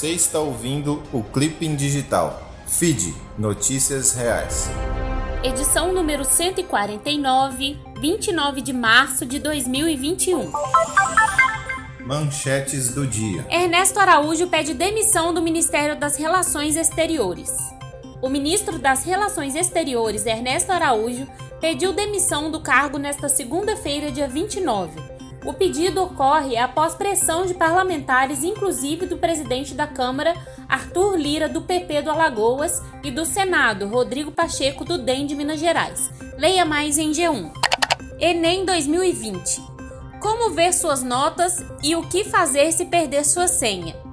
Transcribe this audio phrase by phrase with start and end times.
[0.00, 2.42] Você está ouvindo o Clipping Digital.
[2.66, 4.70] Feed Notícias Reais.
[5.44, 10.50] Edição número 149, 29 de março de 2021.
[12.00, 13.44] Manchetes do dia.
[13.50, 17.54] Ernesto Araújo pede demissão do Ministério das Relações Exteriores.
[18.22, 21.28] O ministro das Relações Exteriores, Ernesto Araújo,
[21.60, 28.44] pediu demissão do cargo nesta segunda-feira, dia 29 o pedido ocorre após pressão de parlamentares,
[28.44, 30.34] inclusive do presidente da Câmara,
[30.68, 35.58] Arthur Lira, do PP do Alagoas, e do Senado, Rodrigo Pacheco, do DEM de Minas
[35.58, 36.10] Gerais.
[36.36, 37.52] Leia mais em G1.
[38.18, 39.62] Enem 2020.
[40.20, 44.09] Como ver suas notas e o que fazer se perder sua senha?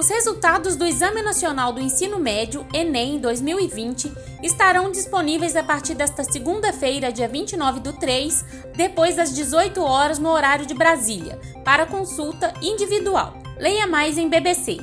[0.00, 4.10] Os resultados do Exame Nacional do Ensino Médio, Enem 2020,
[4.42, 8.42] estarão disponíveis a partir desta segunda-feira, dia 29 do 3,
[8.74, 13.34] depois das 18 horas no horário de Brasília, para consulta individual.
[13.58, 14.78] Leia mais em BBC.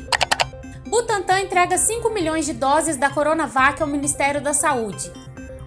[0.86, 5.12] Butantan entrega 5 milhões de doses da Coronavac ao Ministério da Saúde.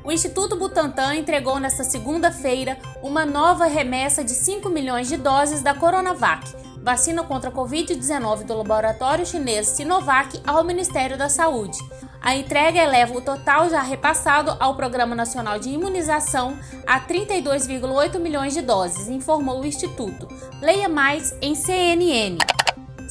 [0.05, 5.75] O Instituto Butantan entregou nesta segunda-feira uma nova remessa de 5 milhões de doses da
[5.75, 11.79] Coronavac vacina contra a Covid-19 do laboratório chinês Sinovac ao Ministério da Saúde.
[12.23, 18.53] A entrega eleva o total já repassado ao Programa Nacional de Imunização a 32,8 milhões
[18.53, 20.29] de doses, informou o Instituto.
[20.61, 22.37] Leia mais em CNN.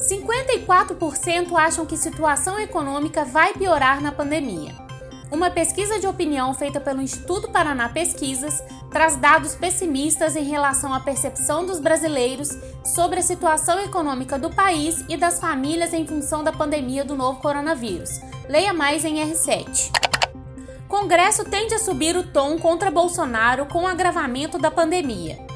[0.08, 4.72] 54% acham que situação econômica vai piorar na pandemia.
[5.30, 11.00] Uma pesquisa de opinião feita pelo Instituto Paraná Pesquisas traz dados pessimistas em relação à
[11.00, 12.50] percepção dos brasileiros
[12.84, 17.40] sobre a situação econômica do país e das famílias em função da pandemia do novo
[17.40, 18.20] coronavírus.
[18.48, 19.90] Leia mais em R7.
[20.88, 25.49] Congresso tende a subir o tom contra Bolsonaro com o agravamento da pandemia.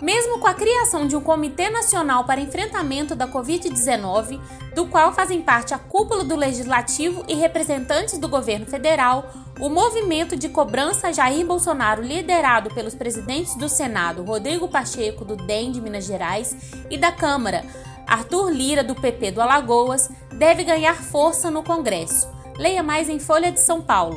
[0.00, 4.40] Mesmo com a criação de um Comitê Nacional para Enfrentamento da Covid-19,
[4.74, 10.36] do qual fazem parte a cúpula do Legislativo e representantes do governo federal, o movimento
[10.36, 16.04] de cobrança Jair Bolsonaro, liderado pelos presidentes do Senado, Rodrigo Pacheco, do DEM de Minas
[16.04, 16.56] Gerais,
[16.90, 17.64] e da Câmara,
[18.06, 22.28] Arthur Lira, do PP do Alagoas, deve ganhar força no Congresso.
[22.58, 24.16] Leia mais em Folha de São Paulo.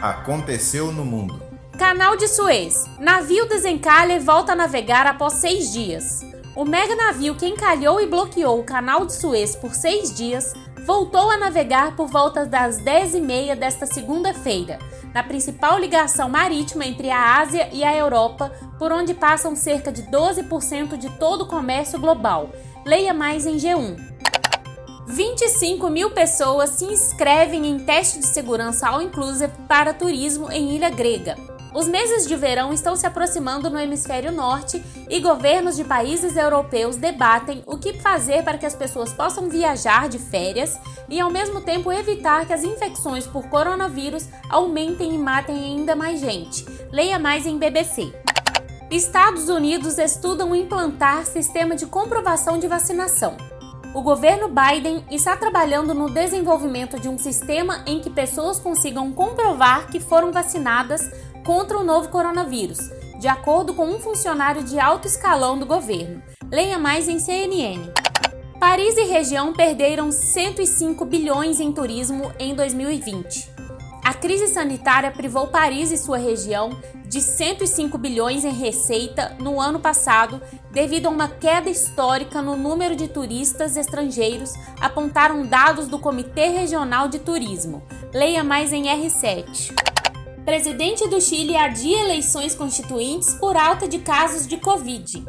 [0.00, 1.49] Aconteceu no mundo.
[1.80, 2.84] Canal de Suez.
[2.98, 6.20] Navio desencalha e volta a navegar após seis dias.
[6.54, 10.52] O mega navio que encalhou e bloqueou o canal de Suez por seis dias
[10.84, 14.78] voltou a navegar por volta das 10h30 desta segunda-feira,
[15.14, 20.02] na principal ligação marítima entre a Ásia e a Europa, por onde passam cerca de
[20.02, 22.50] 12% de todo o comércio global.
[22.84, 23.96] Leia mais em G1.
[25.06, 30.90] 25 mil pessoas se inscrevem em teste de segurança all inclusive para turismo em Ilha
[30.90, 31.38] Grega.
[31.72, 36.96] Os meses de verão estão se aproximando no hemisfério norte e governos de países europeus
[36.96, 40.76] debatem o que fazer para que as pessoas possam viajar de férias
[41.08, 46.18] e, ao mesmo tempo, evitar que as infecções por coronavírus aumentem e matem ainda mais
[46.18, 46.66] gente.
[46.90, 48.12] Leia mais em BBC.
[48.90, 53.36] Estados Unidos estudam implantar sistema de comprovação de vacinação.
[53.92, 59.88] O governo Biden está trabalhando no desenvolvimento de um sistema em que pessoas consigam comprovar
[59.88, 61.10] que foram vacinadas
[61.44, 62.78] contra o novo coronavírus,
[63.18, 66.22] de acordo com um funcionário de alto escalão do governo.
[66.50, 67.90] Leia mais em CNN.
[68.58, 73.50] Paris e região perderam 105 bilhões em turismo em 2020.
[74.04, 79.80] A crise sanitária privou Paris e sua região de 105 bilhões em receita no ano
[79.80, 80.40] passado,
[80.70, 87.08] devido a uma queda histórica no número de turistas estrangeiros, apontaram dados do Comitê Regional
[87.08, 87.82] de Turismo.
[88.14, 89.89] Leia mais em R7.
[90.44, 95.24] Presidente do Chile adia eleições constituintes por alta de casos de Covid.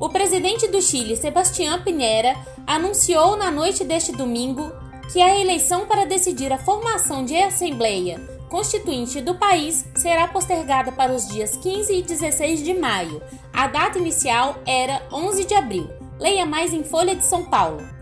[0.00, 2.36] O presidente do Chile, Sebastián Pinera,
[2.66, 4.70] anunciou na noite deste domingo
[5.12, 11.12] que a eleição para decidir a formação de Assembleia Constituinte do país será postergada para
[11.12, 13.20] os dias 15 e 16 de maio.
[13.52, 15.90] A data inicial era 11 de abril.
[16.18, 17.95] Leia mais em Folha de São Paulo.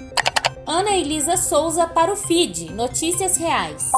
[0.67, 3.91] Ana Elisa Souza para o FID Notícias Reais.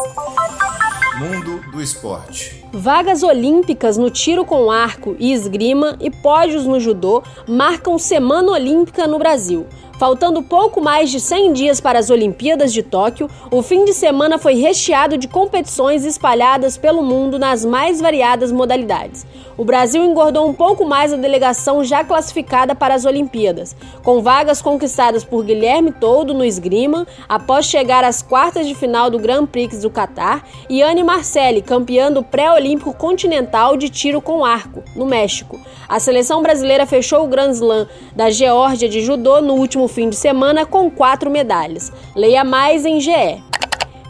[1.16, 2.65] Mundo do esporte.
[2.72, 9.06] Vagas olímpicas no tiro com arco e esgrima e pódios no judô marcam Semana Olímpica
[9.06, 9.66] no Brasil.
[9.98, 14.36] Faltando pouco mais de 100 dias para as Olimpíadas de Tóquio, o fim de semana
[14.36, 19.24] foi recheado de competições espalhadas pelo mundo nas mais variadas modalidades.
[19.56, 24.60] O Brasil engordou um pouco mais a delegação já classificada para as Olimpíadas, com vagas
[24.60, 29.80] conquistadas por Guilherme Toldo no esgrima, após chegar às quartas de final do Grand Prix
[29.80, 32.22] do Catar, e Anne Marcelli, campeã do
[32.56, 35.60] pré-olímpico continental de tiro com arco, no México.
[35.86, 40.16] A seleção brasileira fechou o Grand Slam da Geórgia de judô no último fim de
[40.16, 41.92] semana com quatro medalhas.
[42.14, 43.42] Leia mais em GE.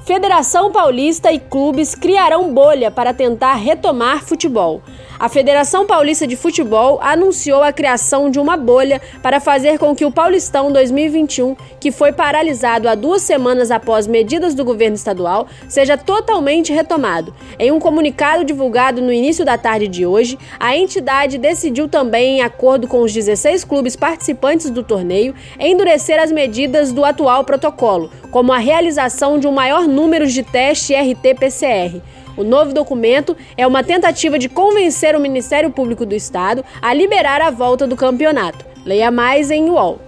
[0.04, 4.80] Federação Paulista e clubes criarão bolha para tentar retomar futebol.
[5.18, 10.04] A Federação Paulista de Futebol anunciou a criação de uma bolha para fazer com que
[10.04, 15.96] o Paulistão 2021, que foi paralisado há duas semanas após medidas do governo estadual, seja
[15.96, 17.34] totalmente retomado.
[17.58, 22.42] Em um comunicado divulgado no início da tarde de hoje, a entidade decidiu também, em
[22.42, 28.52] acordo com os 16 clubes participantes do torneio, endurecer as medidas do atual protocolo, como
[28.52, 32.02] a realização de um maior número de testes RT-PCR.
[32.36, 37.40] O novo documento é uma tentativa de convencer o Ministério Público do Estado a liberar
[37.40, 38.64] a volta do campeonato.
[38.84, 39.98] Leia mais em UOL.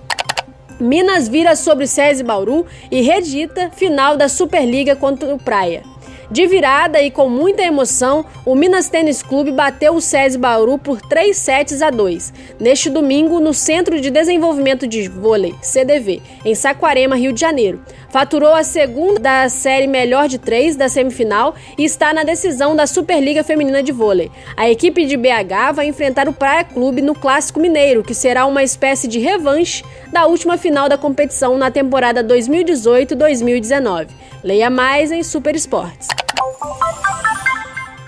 [0.78, 5.82] Minas vira sobre SESI Bauru e redita final da Superliga contra o Praia.
[6.30, 11.00] De virada e com muita emoção, o Minas Tênis Clube bateu o SESI Bauru por
[11.00, 17.16] 3 sets a 2, neste domingo no Centro de Desenvolvimento de Vôlei, CDV, em Saquarema,
[17.16, 17.80] Rio de Janeiro.
[18.10, 22.86] Faturou a segunda da série melhor de três da semifinal e está na decisão da
[22.86, 24.30] Superliga Feminina de Vôlei.
[24.56, 28.62] A equipe de BH vai enfrentar o Praia Clube no Clássico Mineiro, que será uma
[28.62, 34.08] espécie de revanche da última final da competição na temporada 2018-2019.
[34.42, 36.17] Leia mais em Super Esportes.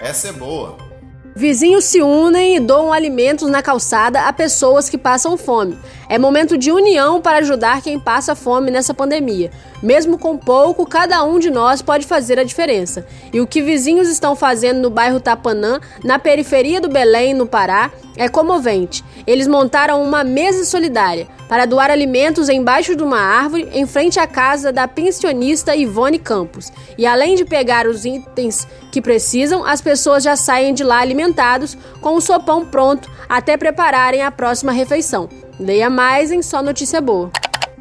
[0.00, 0.90] Essa é boa.
[1.34, 5.78] Vizinhos se unem e doam alimentos na calçada a pessoas que passam fome.
[6.08, 9.50] É momento de união para ajudar quem passa fome nessa pandemia.
[9.80, 13.06] Mesmo com pouco, cada um de nós pode fazer a diferença.
[13.32, 17.92] E o que vizinhos estão fazendo no bairro Tapanã, na periferia do Belém, no Pará,
[18.16, 19.04] é comovente.
[19.26, 24.26] Eles montaram uma mesa solidária para doar alimentos embaixo de uma árvore em frente à
[24.26, 26.72] casa da pensionista Ivone Campos.
[26.96, 31.76] E além de pegar os itens que precisam, as pessoas já saem de lá alimentados
[32.00, 35.28] com o sopão pronto até prepararem a próxima refeição.
[35.58, 37.32] Leia mais em Só Notícia Boa.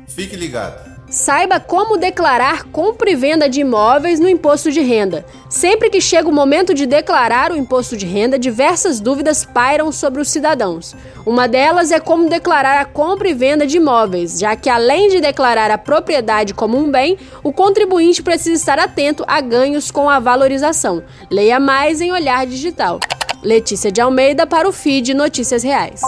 [0.07, 0.98] Fique ligado.
[1.09, 5.25] Saiba como declarar compra e venda de imóveis no imposto de renda.
[5.49, 10.21] Sempre que chega o momento de declarar o imposto de renda, diversas dúvidas pairam sobre
[10.21, 10.95] os cidadãos.
[11.25, 15.19] Uma delas é como declarar a compra e venda de imóveis, já que além de
[15.19, 20.19] declarar a propriedade como um bem, o contribuinte precisa estar atento a ganhos com a
[20.19, 21.03] valorização.
[21.31, 22.99] Leia mais em Olhar Digital.
[23.41, 26.01] Letícia de Almeida para o feed Notícias Reais.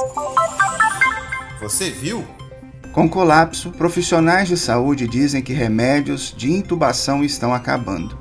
[1.60, 2.24] Você viu?
[2.92, 8.18] Com colapso, profissionais de saúde dizem que remédios de intubação estão acabando.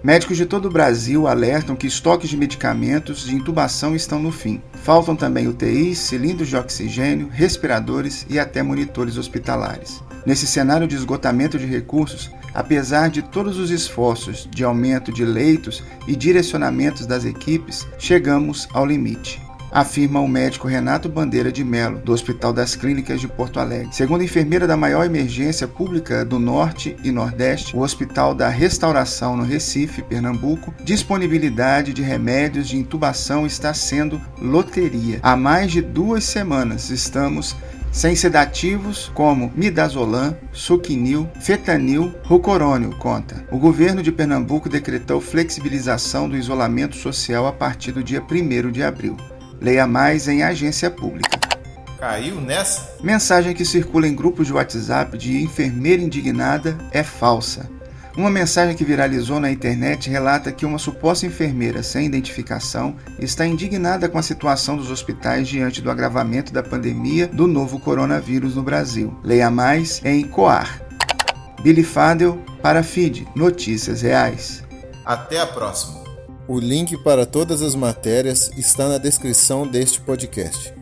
[0.00, 4.62] Médicos de todo o Brasil alertam que estoques de medicamentos de intubação estão no fim.
[4.84, 10.00] Faltam também UTIs, cilindros de oxigênio, respiradores e até monitores hospitalares.
[10.24, 15.82] Nesse cenário de esgotamento de recursos, apesar de todos os esforços de aumento de leitos
[16.06, 22.12] e direcionamentos das equipes, chegamos ao limite afirma o médico Renato Bandeira de Melo, do
[22.12, 23.88] Hospital das Clínicas de Porto Alegre.
[23.92, 29.36] Segundo a enfermeira da maior emergência pública do Norte e Nordeste, o Hospital da Restauração
[29.36, 35.18] no Recife, Pernambuco, disponibilidade de remédios de intubação está sendo loteria.
[35.22, 37.56] Há mais de duas semanas estamos
[37.96, 43.42] sem sedativos como midazolam, suquinil, fetanil, rucorônio, conta.
[43.50, 48.82] O governo de Pernambuco decretou flexibilização do isolamento social a partir do dia 1 de
[48.82, 49.16] abril.
[49.60, 51.38] Leia mais em agência pública.
[51.98, 52.96] Caiu nessa?
[53.02, 57.68] Mensagem que circula em grupos de WhatsApp de enfermeira indignada é falsa.
[58.16, 64.08] Uma mensagem que viralizou na internet relata que uma suposta enfermeira sem identificação está indignada
[64.08, 69.18] com a situação dos hospitais diante do agravamento da pandemia do novo coronavírus no Brasil.
[69.22, 70.80] Leia mais em Coar.
[71.62, 74.62] Billy Fadel para Feed Notícias Reais.
[75.04, 76.05] Até a próxima.
[76.48, 80.72] O link para todas as matérias está na descrição deste podcast.